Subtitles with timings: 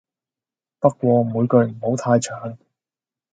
[0.79, 2.57] 不過每句唔好太長